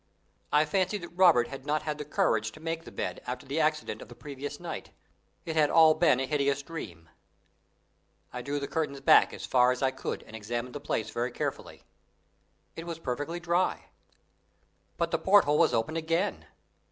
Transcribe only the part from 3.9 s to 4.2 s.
of the